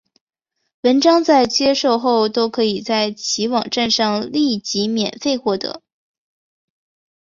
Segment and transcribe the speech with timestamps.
[0.81, 5.83] 文章在接受后都可以在其网站上立即免费获得。